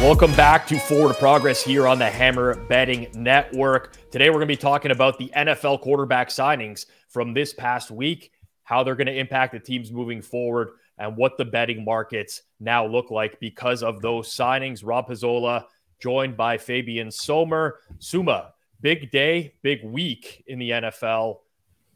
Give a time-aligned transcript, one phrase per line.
[0.00, 4.10] Welcome back to Forward Progress here on the Hammer Betting Network.
[4.10, 8.32] Today, we're going to be talking about the NFL quarterback signings from this past week,
[8.64, 12.86] how they're going to impact the teams moving forward, and what the betting markets now
[12.86, 14.80] look like because of those signings.
[14.82, 15.66] Rob Pizzola,
[16.00, 17.80] joined by Fabian Sommer.
[17.98, 21.40] Suma, big day, big week in the NFL.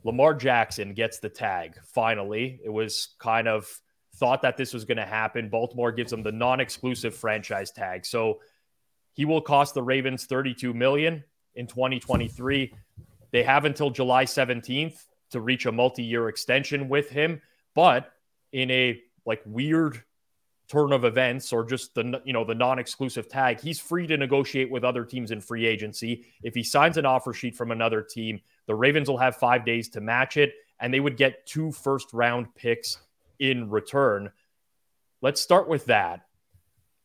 [0.04, 2.60] Lamar Jackson gets the tag finally.
[2.62, 3.66] It was kind of
[4.14, 5.48] thought that this was going to happen.
[5.48, 8.06] Baltimore gives him the non-exclusive franchise tag.
[8.06, 8.40] So
[9.12, 12.72] he will cost the Ravens 32 million in 2023.
[13.32, 17.40] They have until July 17th to reach a multi-year extension with him,
[17.74, 18.12] but
[18.52, 20.02] in a like weird
[20.68, 24.70] turn of events or just the you know the non-exclusive tag, he's free to negotiate
[24.70, 26.26] with other teams in free agency.
[26.42, 29.88] If he signs an offer sheet from another team, the Ravens will have 5 days
[29.90, 32.98] to match it and they would get two first round picks
[33.38, 34.30] in return.
[35.22, 36.26] Let's start with that.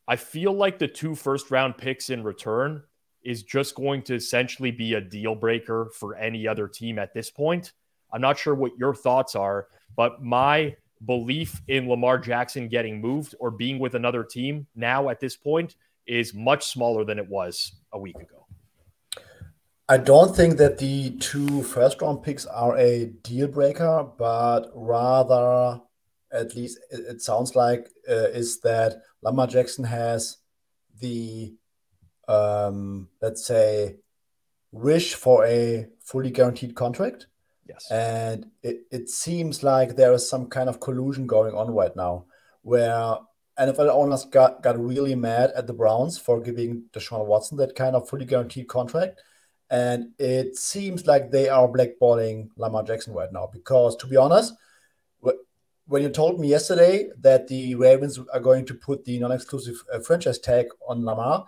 [0.08, 2.84] I feel like the two first round picks in return
[3.24, 7.30] is just going to essentially be a deal breaker for any other team at this
[7.30, 7.74] point.
[8.12, 13.36] I'm not sure what your thoughts are, but my belief in Lamar Jackson getting moved
[13.40, 15.76] or being with another team now at this point
[16.08, 18.48] is much smaller than it was a week ago.
[19.88, 25.82] I don't think that the two first round picks are a deal breaker, but rather
[26.32, 30.38] at least it, sounds like, uh, is that Lamar Jackson has
[31.00, 31.54] the,
[32.28, 33.98] um, let's say,
[34.72, 37.28] wish for a fully guaranteed contract.
[37.68, 37.90] Yes.
[37.92, 42.26] And it, it seems like there is some kind of collusion going on right now
[42.62, 43.18] where
[43.60, 47.96] NFL owners got, got really mad at the Browns for giving Deshaun Watson that kind
[47.96, 49.22] of fully guaranteed contract.
[49.70, 54.54] And it seems like they are blackballing Lamar Jackson right now because, to be honest,
[55.90, 60.00] when you told me yesterday that the Ravens are going to put the non-exclusive uh,
[60.00, 61.48] franchise tag on Lamar,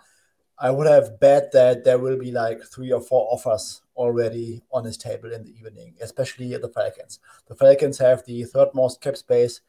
[0.58, 4.84] I would have bet that there will be like three or four offers already on
[4.84, 7.20] his table in the evening, especially the Falcons.
[7.46, 9.60] The Falcons have the third most cap space.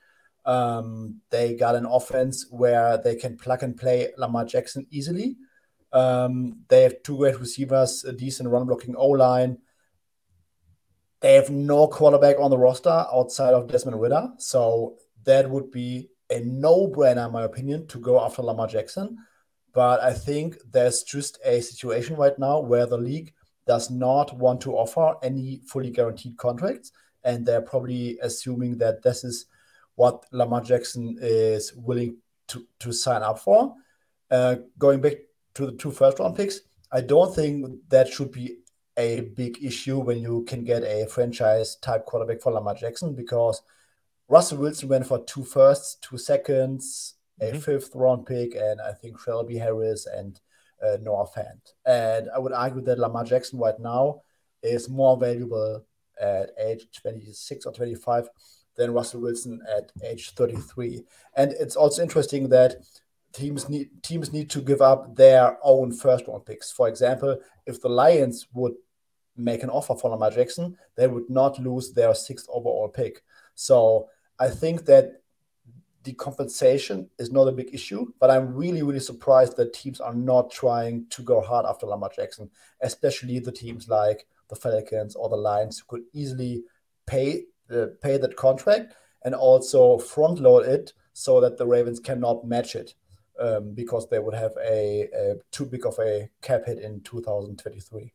[0.43, 5.37] Um, they got an offense where they can plug and play Lamar Jackson easily.
[5.91, 9.59] Um, they have two great receivers, a decent run blocking O line.
[11.23, 14.33] They have no quarterback on the roster outside of Desmond Ridder.
[14.39, 19.17] So that would be a no brainer, in my opinion, to go after Lamar Jackson.
[19.71, 23.33] But I think there's just a situation right now where the league
[23.65, 26.91] does not want to offer any fully guaranteed contracts.
[27.23, 29.45] And they're probably assuming that this is
[29.95, 32.17] what Lamar Jackson is willing
[32.49, 33.75] to, to sign up for.
[34.29, 35.13] Uh, going back
[35.53, 36.59] to the two first round picks,
[36.91, 38.57] I don't think that should be
[38.97, 43.61] a big issue when you can get a franchise type quarterback for Lamar Jackson because
[44.29, 47.55] Russell Wilson went for two firsts, two seconds, mm-hmm.
[47.55, 50.39] a fifth round pick, and I think Shelby Harris and
[50.83, 51.73] uh, Noah Fant.
[51.85, 54.21] And I would argue that Lamar Jackson right now
[54.61, 55.85] is more valuable
[56.21, 58.29] at age 26 or 25
[58.75, 61.03] than Russell Wilson at age 33.
[61.35, 62.75] And it's also interesting that
[63.33, 66.71] teams need teams need to give up their own first round picks.
[66.71, 68.73] For example, if the Lions would
[69.35, 73.23] make an offer for Lamar Jackson, they would not lose their sixth overall pick.
[73.55, 75.21] So I think that
[76.03, 80.13] the compensation is not a big issue, but I'm really, really surprised that teams are
[80.13, 82.49] not trying to go hard after Lamar Jackson,
[82.81, 86.63] especially the teams like the Falcons or the Lions who could easily
[87.05, 92.45] pay uh, pay that contract and also front load it so that the Ravens cannot
[92.45, 92.93] match it
[93.39, 98.13] um, because they would have a, a too big of a cap hit in 2023.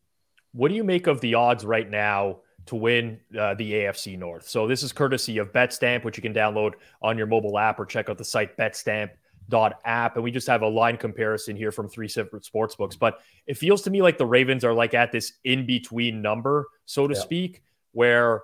[0.53, 4.48] What do you make of the odds right now to win uh, the AFC North?
[4.48, 7.86] So this is courtesy of BetStamp, which you can download on your mobile app or
[7.86, 10.14] check out the site betstamp.app.
[10.14, 12.97] And we just have a line comparison here from three separate sports books.
[12.97, 17.06] But it feels to me like the Ravens are like at this in-between number, so
[17.06, 17.20] to yeah.
[17.20, 18.42] speak, where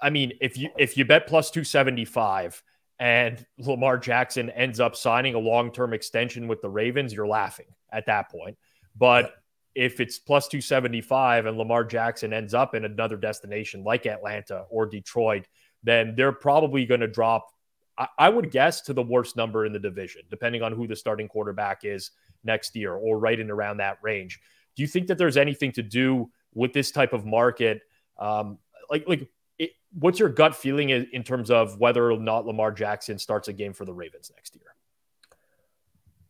[0.00, 2.62] I mean, if you if you bet plus 275
[2.98, 8.06] and Lamar Jackson ends up signing a long-term extension with the Ravens, you're laughing at
[8.06, 8.56] that point.
[8.96, 9.34] But
[9.76, 14.86] if it's plus 275 and Lamar Jackson ends up in another destination like Atlanta or
[14.86, 15.46] Detroit,
[15.82, 17.52] then they're probably going to drop,
[17.98, 20.96] I, I, would guess, to the worst number in the division, depending on who the
[20.96, 22.12] starting quarterback is
[22.42, 24.40] next year or right in around that range.
[24.76, 27.82] Do you think that there's anything to do with this type of market?
[28.18, 28.58] Um,
[28.88, 29.28] like, like,
[29.58, 33.48] it, what's your gut feeling in, in terms of whether or not Lamar Jackson starts
[33.48, 34.74] a game for the Ravens next year?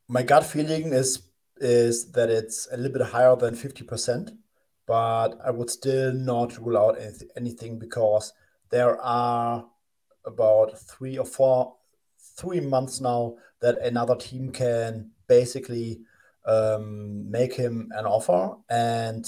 [0.09, 1.23] My gut feeling is
[1.59, 4.37] is that it's a little bit higher than 50%,
[4.87, 6.99] but I would still not rule out
[7.37, 8.33] anything because
[8.71, 9.67] there are
[10.25, 11.75] about three or four,
[12.37, 16.01] three months now that another team can basically
[16.45, 18.57] um, make him an offer.
[18.69, 19.27] And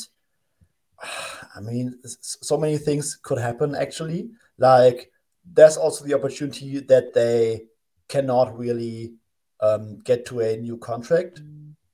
[1.56, 4.30] I mean, so many things could happen actually.
[4.58, 5.10] Like,
[5.50, 7.62] there's also the opportunity that they
[8.08, 9.14] cannot really
[9.60, 11.40] um, get to a new contract.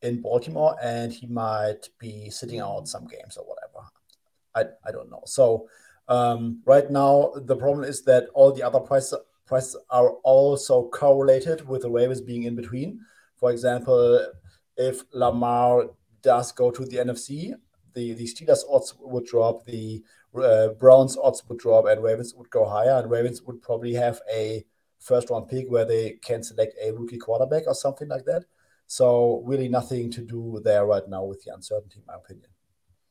[0.04, 3.88] In Baltimore, and he might be sitting out some games or whatever.
[4.54, 5.22] I, I don't know.
[5.24, 5.66] So
[6.08, 11.82] um, right now, the problem is that all the other prices are also correlated with
[11.82, 13.00] the Ravens being in between.
[13.36, 14.26] For example,
[14.76, 15.86] if Lamar
[16.22, 17.54] does go to the NFC,
[17.94, 20.02] the, the Steelers odds would drop, the
[20.36, 22.98] uh, Browns odds would drop, and Ravens would go higher.
[22.98, 24.64] And Ravens would probably have a
[24.98, 28.44] first round pick where they can select a rookie quarterback or something like that.
[28.86, 32.48] So, really, nothing to do there right now with the uncertainty, in my opinion.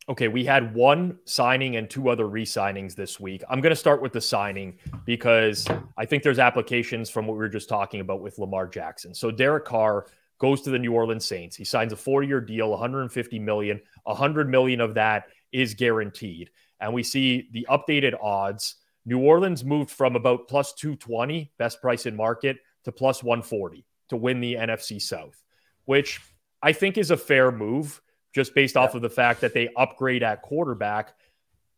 [0.09, 3.43] Okay, we had one signing and two other re signings this week.
[3.49, 5.65] I'm going to start with the signing because
[5.97, 9.13] I think there's applications from what we were just talking about with Lamar Jackson.
[9.13, 10.07] So, Derek Carr
[10.39, 11.55] goes to the New Orleans Saints.
[11.55, 13.81] He signs a four-year deal, 150 million.
[14.03, 16.49] 100 million of that is guaranteed.
[16.81, 18.75] And we see the updated odds.
[19.05, 24.17] New Orleans moved from about plus 220, best price in market, to plus 140 to
[24.17, 25.41] win the NFC South,
[25.85, 26.21] which
[26.61, 28.01] I think is a fair move
[28.33, 31.13] just based off of the fact that they upgrade at quarterback.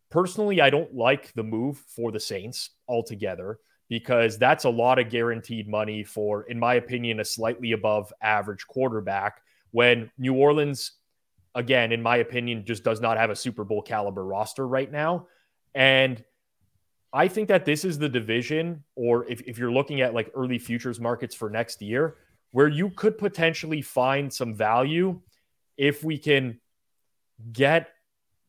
[0.09, 3.59] Personally, I don't like the move for the Saints altogether
[3.89, 8.65] because that's a lot of guaranteed money for, in my opinion, a slightly above average
[8.67, 9.41] quarterback.
[9.71, 10.93] When New Orleans,
[11.53, 15.27] again, in my opinion, just does not have a Super Bowl caliber roster right now.
[15.73, 16.23] And
[17.11, 20.59] I think that this is the division, or if, if you're looking at like early
[20.59, 22.15] futures markets for next year,
[22.55, 25.19] where you could potentially find some value
[25.75, 26.57] if we can
[27.51, 27.89] get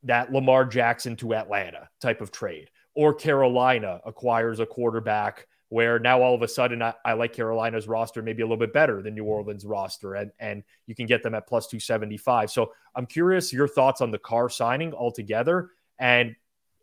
[0.04, 6.22] that Lamar Jackson to Atlanta type of trade or Carolina acquires a quarterback where now
[6.22, 9.16] all of a sudden I, I, like Carolina's roster maybe a little bit better than
[9.16, 12.52] New Orleans roster and and you can get them at plus 275.
[12.52, 16.36] So I'm curious your thoughts on the Carr signing altogether and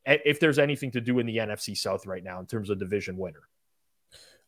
[0.06, 3.16] if there's anything to do in the NFC South right now in terms of division
[3.16, 3.48] winner.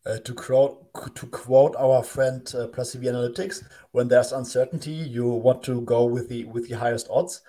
[0.06, 5.64] Uh, to quote to quote our friend uh, CV Analytics, when there's uncertainty, you want
[5.64, 7.42] to go with the with the highest odds.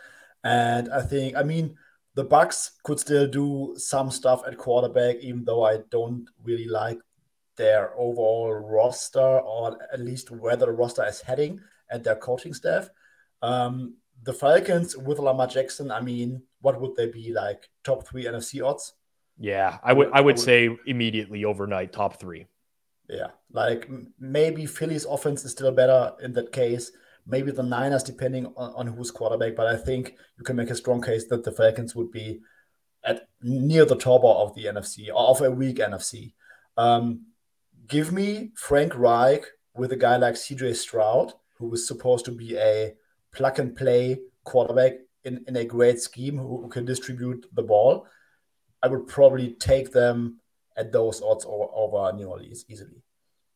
[0.42, 1.76] And I think I mean
[2.14, 6.98] the Bucs could still do some stuff at quarterback, even though I don't really like
[7.56, 11.60] their overall roster or at least where the roster is heading
[11.90, 12.88] and their coaching staff.
[13.42, 17.68] Um, the Falcons with Lamar Jackson, I mean, what would they be like?
[17.84, 18.94] Top three NFC odds?
[19.38, 22.46] Yeah, I would I would say immediately overnight top three.
[23.08, 23.88] Yeah, like
[24.18, 26.90] maybe Philly's offense is still better in that case
[27.26, 29.56] maybe the Niners, depending on, on who's quarterback.
[29.56, 32.40] But I think you can make a strong case that the Falcons would be
[33.04, 36.34] at near the top of the NFC or of a weak NFC.
[36.76, 37.26] Um,
[37.86, 39.44] give me Frank Reich
[39.74, 42.94] with a guy like CJ Stroud, who was supposed to be a
[43.32, 44.94] plug and play quarterback
[45.24, 48.06] in, in a great scheme who, who can distribute the ball.
[48.82, 50.40] I would probably take them
[50.76, 53.02] at those odds over, New Orleans easily.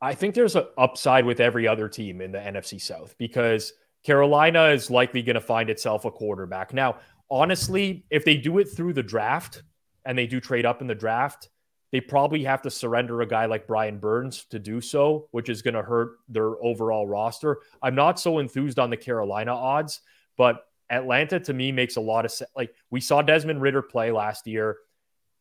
[0.00, 4.68] I think there's an upside with every other team in the NFC South because Carolina
[4.68, 6.72] is likely going to find itself a quarterback.
[6.72, 6.96] Now,
[7.30, 9.62] honestly, if they do it through the draft
[10.06, 11.50] and they do trade up in the draft,
[11.92, 15.60] they probably have to surrender a guy like Brian Burns to do so, which is
[15.60, 17.58] going to hurt their overall roster.
[17.82, 20.00] I'm not so enthused on the Carolina odds,
[20.38, 22.50] but Atlanta to me makes a lot of sense.
[22.56, 24.78] Like we saw Desmond Ridder play last year.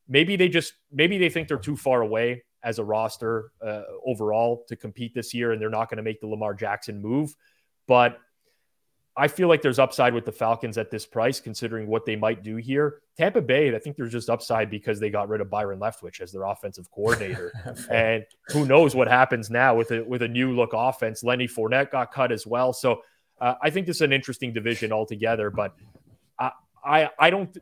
[0.10, 4.66] Maybe they just maybe they think they're too far away as a roster uh, overall
[4.68, 7.34] to compete this year, and they're not going to make the Lamar Jackson move.
[7.88, 8.20] But
[9.16, 12.42] I feel like there's upside with the Falcons at this price, considering what they might
[12.42, 13.02] do here.
[13.18, 16.32] Tampa Bay, I think there's just upside because they got rid of Byron Leftwich as
[16.32, 17.52] their offensive coordinator,
[17.92, 21.24] and who knows what happens now with a with a new look offense.
[21.24, 23.02] Lenny Fournette got cut as well, so
[23.42, 25.50] uh, I think this is an interesting division altogether.
[25.50, 25.76] But
[26.40, 26.52] I
[26.84, 27.58] I, I don't.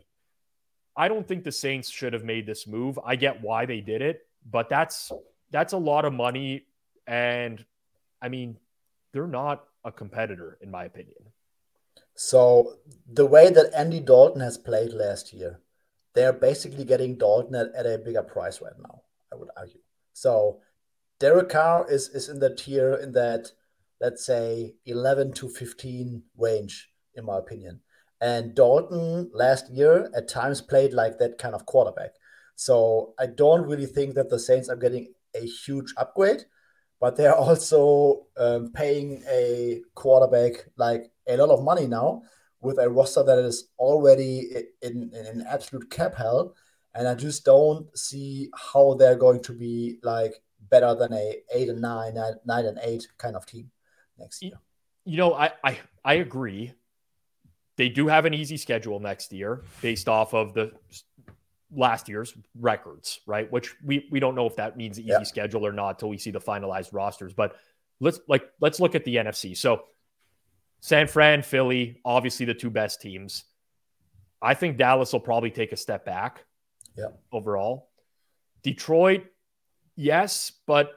[0.97, 2.99] I don't think the Saints should have made this move.
[3.05, 5.11] I get why they did it, but that's
[5.51, 6.65] that's a lot of money.
[7.05, 7.63] And
[8.21, 8.57] i mean
[9.13, 11.31] they're not a competitor in my opinion.
[12.15, 12.77] So
[13.11, 15.59] the way that andy dalton has played last year
[16.13, 19.01] they're basically getting dalton at, at a bigger price right now
[19.31, 19.79] i would argue.
[20.13, 20.61] So
[21.19, 23.51] derek carr is is in the tier in that
[24.01, 27.81] let's say 11 to 15 range in my opinion
[28.21, 32.11] and dalton last year at times played like that kind of quarterback
[32.57, 36.43] so I don't really think that the Saints are getting a huge upgrade,
[36.99, 42.23] but they're also um, paying a quarterback like a lot of money now
[42.59, 44.49] with a roster that is already
[44.81, 46.55] in, in, in absolute cap hell.
[46.95, 50.33] And I just don't see how they're going to be like
[50.71, 53.69] better than a eight and nine, nine, nine and eight kind of team
[54.17, 54.59] next year.
[55.05, 56.73] You know, I, I I agree.
[57.77, 60.71] They do have an easy schedule next year based off of the
[61.71, 63.51] last year's records, right?
[63.51, 65.23] Which we we don't know if that means the easy yeah.
[65.23, 67.33] schedule or not till we see the finalized rosters.
[67.33, 67.55] But
[67.99, 69.55] let's like let's look at the NFC.
[69.55, 69.83] So
[70.81, 73.43] San Fran, Philly, obviously the two best teams.
[74.41, 76.45] I think Dallas will probably take a step back.
[76.95, 77.09] Yeah.
[77.31, 77.89] Overall.
[78.63, 79.25] Detroit,
[79.95, 80.91] yes, but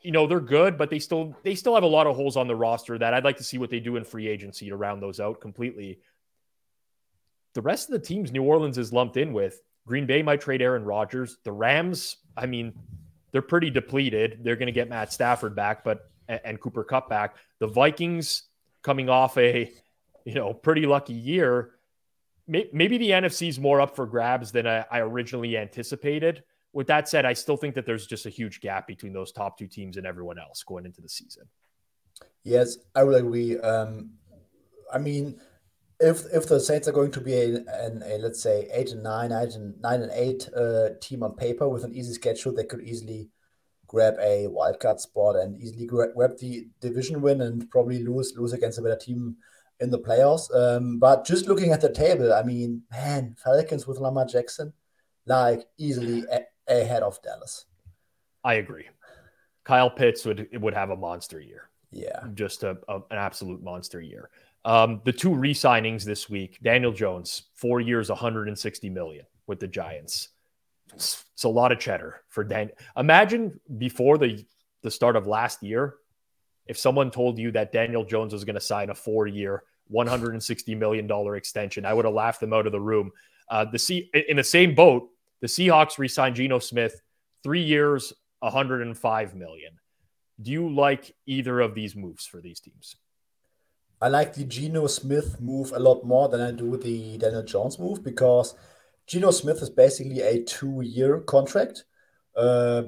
[0.00, 2.48] you know, they're good, but they still they still have a lot of holes on
[2.48, 5.02] the roster that I'd like to see what they do in free agency to round
[5.02, 6.00] those out completely.
[7.54, 10.62] The rest of the teams New Orleans is lumped in with, Green Bay might trade
[10.62, 11.38] Aaron Rodgers.
[11.44, 12.72] The Rams, I mean,
[13.32, 14.40] they're pretty depleted.
[14.42, 17.36] They're going to get Matt Stafford back, but and Cooper Kupp back.
[17.58, 18.44] The Vikings
[18.82, 19.72] coming off a
[20.24, 21.72] you know pretty lucky year.
[22.46, 26.42] Maybe the NFC is more up for grabs than I, originally anticipated.
[26.72, 29.56] With that said, I still think that there's just a huge gap between those top
[29.56, 31.44] two teams and everyone else going into the season.
[32.42, 33.58] Yes, I would agree.
[33.58, 34.10] Um,
[34.92, 35.40] I mean,
[36.02, 37.46] if if the Saints are going to be a,
[37.84, 41.34] an, a let's say eight and nine, eight and nine and eight uh, team on
[41.36, 43.30] paper with an easy schedule, they could easily
[43.86, 48.52] grab a wildcard spot and easily grab, grab the division win and probably lose lose
[48.52, 49.36] against a better team
[49.80, 50.54] in the playoffs.
[50.54, 54.72] Um, but just looking at the table, I mean, man, Falcons with Lamar Jackson,
[55.26, 57.66] like easily a- ahead of Dallas.
[58.44, 58.88] I agree.
[59.64, 61.70] Kyle Pitts would would have a monster year.
[61.92, 64.30] Yeah, just a, a an absolute monster year.
[64.64, 70.28] Um, the two re-signings this week: Daniel Jones, four years, 160 million with the Giants.
[70.94, 72.70] It's, it's a lot of cheddar for Dan.
[72.96, 74.44] Imagine before the
[74.82, 75.94] the start of last year,
[76.66, 81.06] if someone told you that Daniel Jones was going to sign a four-year, 160 million
[81.06, 83.10] dollar extension, I would have laughed them out of the room.
[83.48, 85.08] Uh, the C in the same boat,
[85.40, 87.00] the Seahawks re-signed Geno Smith,
[87.42, 89.78] three years, 105 million.
[90.40, 92.96] Do you like either of these moves for these teams?
[94.02, 97.78] I like the Geno Smith move a lot more than I do the Daniel Jones
[97.78, 98.56] move because
[99.06, 101.84] Geno Smith is basically a two-year contract,
[102.36, 102.82] uh,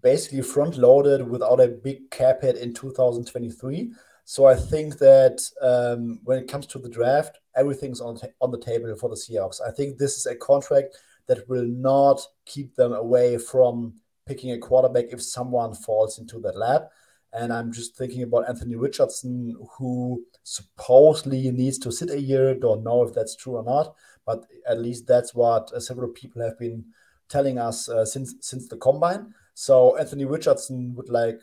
[0.00, 3.92] basically front-loaded without a big cap hit in 2023.
[4.24, 8.60] So I think that um, when it comes to the draft, everything's on on the
[8.60, 9.60] table for the Seahawks.
[9.60, 10.96] I think this is a contract
[11.26, 16.56] that will not keep them away from picking a quarterback if someone falls into that
[16.56, 16.92] lap.
[17.32, 22.54] And I'm just thinking about Anthony Richardson, who supposedly needs to sit a year.
[22.54, 23.94] Don't know if that's true or not,
[24.26, 26.84] but at least that's what uh, several people have been
[27.28, 29.32] telling us uh, since since the combine.
[29.54, 31.40] So Anthony Richardson would like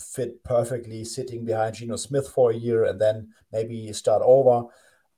[0.00, 4.68] fit perfectly sitting behind Geno Smith for a year and then maybe start over.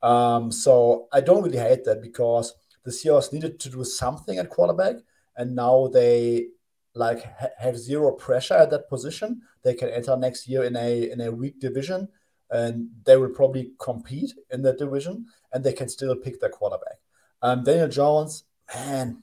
[0.03, 4.49] Um, so I don't really hate that because the Seahawks needed to do something at
[4.49, 4.97] quarterback,
[5.37, 6.49] and now they
[6.95, 9.43] like ha- have zero pressure at that position.
[9.63, 12.09] They can enter next year in a in a weak division,
[12.51, 16.99] and they will probably compete in that division, and they can still pick their quarterback.
[17.43, 18.45] Um, Daniel Jones,
[18.75, 19.23] man,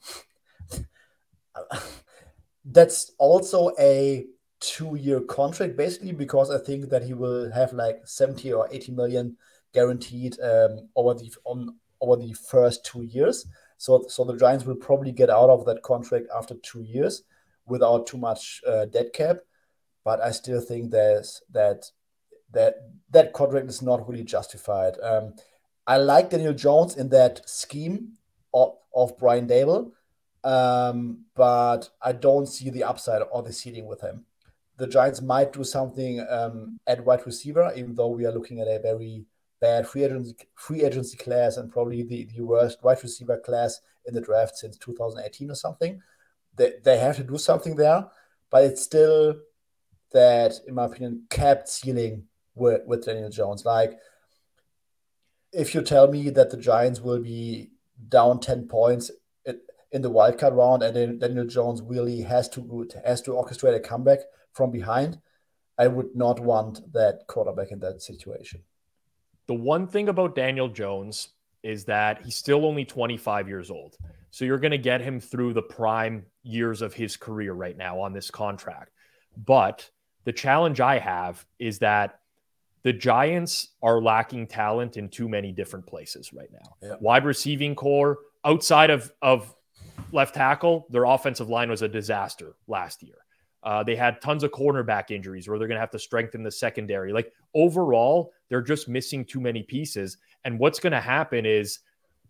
[2.65, 4.25] that's also a
[4.59, 9.37] two-year contract basically because I think that he will have like 70 or 80 million
[9.71, 13.45] guaranteed um, over the on over the first two years.
[13.77, 17.23] So so the Giants will probably get out of that contract after two years
[17.67, 19.37] without too much uh, dead cap.
[20.03, 21.85] But I still think there's that
[22.51, 22.75] that
[23.11, 24.97] that contract is not really justified.
[25.01, 25.33] Um,
[25.85, 28.13] I like Daniel Jones in that scheme
[28.53, 29.91] of, of Brian Daboll,
[30.43, 34.25] um, but I don't see the upside or the ceiling with him.
[34.77, 38.67] The Giants might do something um, at wide receiver, even though we are looking at
[38.67, 39.25] a very
[39.59, 44.13] bad free agency free agency class and probably the, the worst wide receiver class in
[44.13, 45.99] the draft since 2018 or something
[46.57, 48.07] they, they have to do something there,
[48.49, 49.35] but it's still
[50.11, 52.23] that, in my opinion, capped ceiling
[52.55, 53.65] with, with Daniel Jones.
[53.65, 53.97] Like,
[55.53, 57.71] if you tell me that the Giants will be
[58.09, 59.11] down 10 points
[59.91, 63.79] in the wildcard round and then Daniel Jones really has to has to orchestrate a
[63.79, 64.19] comeback
[64.53, 65.19] from behind,
[65.77, 68.61] I would not want that quarterback in that situation.
[69.47, 71.29] The one thing about Daniel Jones
[71.63, 73.97] is that he's still only 25 years old.
[74.37, 77.99] So you're going to get him through the prime years of his career right now
[77.99, 78.91] on this contract.
[79.35, 79.89] But
[80.25, 82.19] the challenge I have is that
[82.83, 86.97] the Giants are lacking talent in too many different places right now.
[86.99, 89.55] Wide receiving core, outside of, of
[90.11, 93.17] left tackle, their offensive line was a disaster last year.
[93.63, 96.51] Uh, they had tons of cornerback injuries where they're going to have to strengthen the
[96.51, 97.11] secondary.
[97.11, 100.17] Like overall, they're just missing too many pieces.
[100.45, 101.79] And what's going to happen is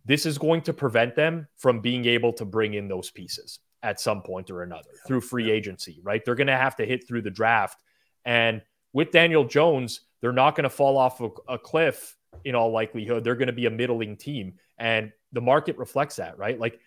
[0.07, 3.99] this is going to prevent them from being able to bring in those pieces at
[3.99, 6.23] some point or another through free agency, right?
[6.23, 7.83] They're going to have to hit through the draft.
[8.23, 8.61] And
[8.93, 13.23] with Daniel Jones, they're not going to fall off a, a cliff in all likelihood.
[13.23, 14.53] They're going to be a middling team.
[14.77, 16.57] And the market reflects that, right?
[16.57, 16.79] Like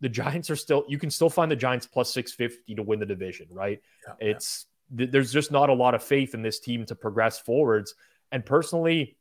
[0.00, 3.06] the Giants are still, you can still find the Giants plus 650 to win the
[3.06, 3.80] division, right?
[4.06, 4.66] Yeah, it's,
[4.96, 5.06] yeah.
[5.10, 7.94] there's just not a lot of faith in this team to progress forwards.
[8.30, 9.16] And personally,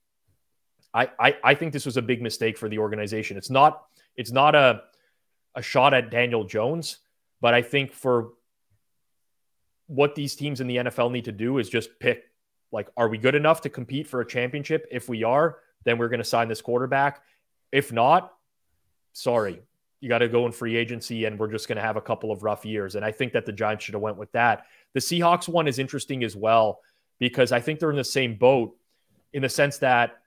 [0.93, 3.38] I, I, I think this was a big mistake for the organization.
[3.38, 4.83] It's not, it's not a,
[5.55, 6.98] a shot at Daniel Jones,
[7.39, 8.33] but I think for
[9.88, 12.24] what these teams in the NFL need to do is just pick
[12.71, 14.88] like, are we good enough to compete for a championship?
[14.89, 17.21] If we are, then we're going to sign this quarterback.
[17.71, 18.33] If not,
[19.13, 19.62] sorry,
[20.00, 22.31] you got to go in free agency, and we're just going to have a couple
[22.31, 22.95] of rough years.
[22.95, 24.65] And I think that the Giants should have went with that.
[24.93, 26.79] The Seahawks one is interesting as well
[27.19, 28.75] because I think they're in the same boat
[29.33, 30.20] in the sense that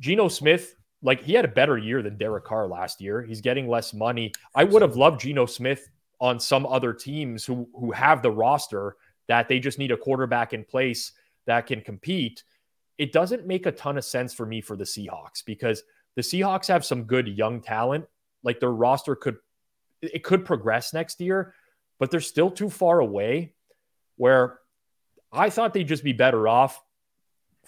[0.00, 3.22] Geno Smith, like he had a better year than Derek Carr last year.
[3.22, 4.32] He's getting less money.
[4.54, 5.88] I would have loved Geno Smith
[6.20, 8.96] on some other teams who who have the roster
[9.28, 11.12] that they just need a quarterback in place
[11.46, 12.42] that can compete.
[12.96, 15.82] It doesn't make a ton of sense for me for the Seahawks because
[16.16, 18.06] the Seahawks have some good young talent.
[18.42, 19.36] Like their roster could
[20.02, 21.54] it could progress next year,
[21.98, 23.52] but they're still too far away
[24.16, 24.58] where
[25.32, 26.82] I thought they'd just be better off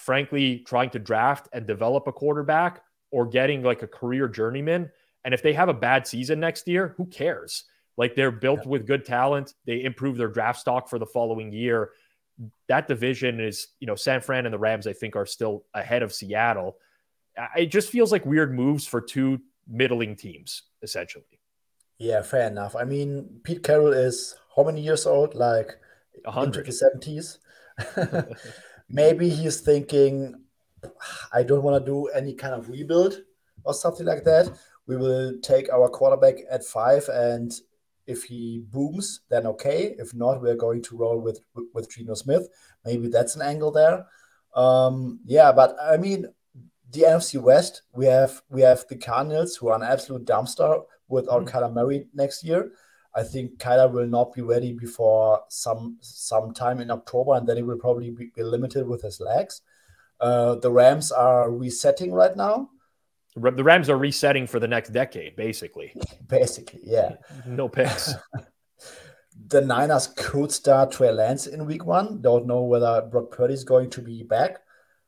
[0.01, 4.91] frankly trying to draft and develop a quarterback or getting like a career journeyman.
[5.25, 7.65] And if they have a bad season next year, who cares?
[7.97, 8.69] Like they're built yeah.
[8.69, 9.55] with good talent.
[9.67, 11.91] They improve their draft stock for the following year.
[12.69, 16.03] That division is, you know, San Fran and the Rams, I think, are still ahead
[16.03, 16.79] of Seattle.
[17.57, 21.41] It just feels like weird moves for two middling teams, essentially.
[21.99, 22.75] Yeah, fair enough.
[22.75, 25.35] I mean, Pete Carroll is how many years old?
[25.35, 25.77] Like
[26.25, 26.67] 100.
[26.67, 27.37] into the
[27.87, 28.37] 70s.
[28.91, 30.35] Maybe he's thinking,
[31.33, 33.23] I don't want to do any kind of rebuild
[33.65, 34.51] or something like that.
[34.87, 37.53] We will take our quarterback at five and
[38.07, 39.95] if he booms, then okay.
[39.99, 41.41] If not, we're going to roll with
[41.73, 42.49] with Geno Smith.
[42.85, 44.07] Maybe that's an angle there.
[44.55, 46.27] Um, yeah, but I mean,
[46.91, 51.45] the NFC West, we have we have the Cardinals, who are an absolute dumpster without
[51.45, 51.57] mm-hmm.
[51.57, 52.73] Kyler Murray next year.
[53.15, 57.57] I think Kyler will not be ready before some some time in October, and then
[57.57, 59.63] he will probably be, be limited with his legs.
[60.21, 62.71] Uh, the Rams are resetting right now.
[63.37, 65.95] The Rams are resetting for the next decade, basically.
[66.29, 67.15] Basically, yeah.
[67.47, 68.15] No picks.
[69.49, 72.21] the Niners could start Trey Lance in week one.
[72.21, 74.59] Don't know whether Brock Purdy is going to be back.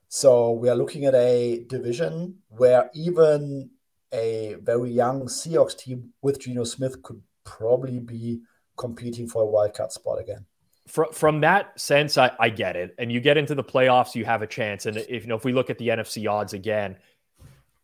[0.08, 3.70] So we are looking at a division where even
[4.12, 8.40] a very young Seahawks team with Geno Smith could probably be
[8.76, 10.44] competing for a wild card spot again.
[10.88, 12.94] From, from that sense, I, I get it.
[12.98, 14.86] And you get into the playoffs, you have a chance.
[14.86, 16.96] And if you know, if we look at the NFC odds again,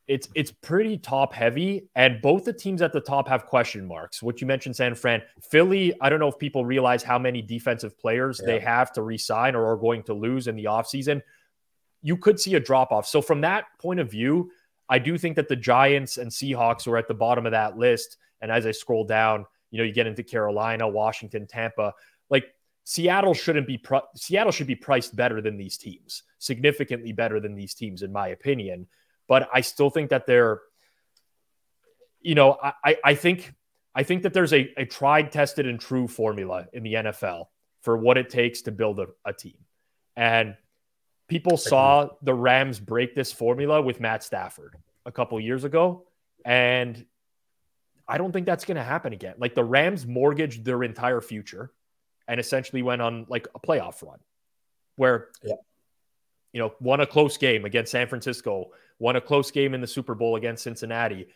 [0.08, 4.22] it's it's pretty top heavy, and both the teams at the top have question marks.
[4.22, 5.94] What you mentioned, San Fran, Philly.
[6.00, 8.54] I don't know if people realize how many defensive players yeah.
[8.54, 11.20] they have to resign or are going to lose in the offseason.
[12.00, 13.06] You could see a drop off.
[13.06, 14.50] So from that point of view,
[14.88, 18.16] I do think that the Giants and Seahawks are at the bottom of that list.
[18.40, 21.94] And as I scroll down, you know, you get into Carolina, Washington, Tampa.
[22.30, 22.46] Like
[22.84, 23.82] Seattle shouldn't be
[24.16, 28.28] Seattle should be priced better than these teams, significantly better than these teams, in my
[28.28, 28.86] opinion
[29.28, 30.60] but I still think that they're,
[32.20, 33.54] you know, I, I think
[33.94, 37.44] I think that there's a, a tried, tested, and true formula in the NFL
[37.82, 39.58] for what it takes to build a, a team.
[40.16, 40.56] And
[41.28, 46.06] people saw the Rams break this formula with Matt Stafford a couple years ago.
[46.44, 47.04] And
[48.08, 49.34] I don't think that's going to happen again.
[49.38, 51.72] Like the Rams mortgaged their entire future
[52.26, 54.18] and essentially went on like a playoff run
[54.96, 55.54] where, yeah.
[56.52, 59.86] you know, won a close game against San Francisco, won a close game in the
[59.86, 61.28] Super Bowl against Cincinnati.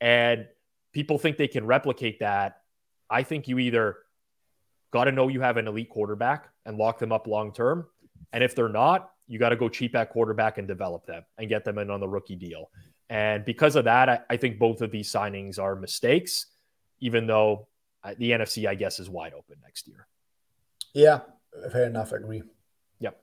[0.00, 0.46] And
[0.92, 2.62] people think they can replicate that.
[3.10, 3.96] I think you either
[4.92, 7.86] got to know you have an elite quarterback and lock them up long term.
[8.32, 11.48] And if they're not, you got to go cheap at quarterback and develop them and
[11.48, 12.70] get them in on the rookie deal.
[13.12, 16.46] And because of that, I, I think both of these signings are mistakes,
[17.00, 17.68] even though
[18.02, 20.06] uh, the NFC, I guess, is wide open next year.
[20.94, 21.20] Yeah,
[21.70, 22.14] fair enough.
[22.14, 22.42] I agree.
[23.00, 23.22] Yep.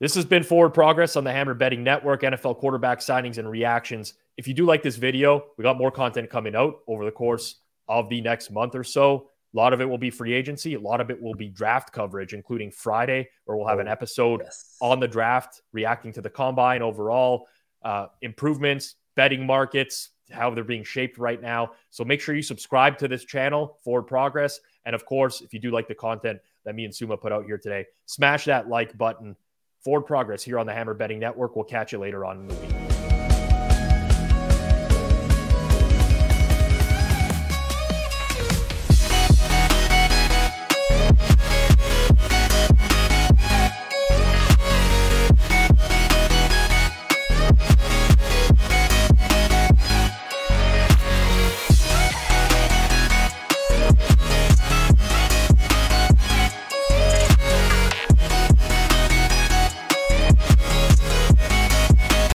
[0.00, 4.14] This has been Forward Progress on the Hammer Betting Network, NFL quarterback signings and reactions.
[4.36, 7.60] If you do like this video, we got more content coming out over the course
[7.86, 9.30] of the next month or so.
[9.54, 10.74] A lot of it will be free agency.
[10.74, 13.92] A lot of it will be draft coverage, including Friday, where we'll have an oh,
[13.92, 14.76] episode yes.
[14.80, 17.46] on the draft, reacting to the combine overall,
[17.84, 21.72] uh, improvements, betting markets, how they're being shaped right now.
[21.90, 24.60] So make sure you subscribe to this channel, Forward Progress.
[24.86, 27.44] And of course, if you do like the content that me and Sommer put out
[27.44, 29.36] here today, smash that like button
[29.84, 31.56] Forward progress here on the Hammer Betting Network.
[31.56, 32.83] We'll catch you later on in the week.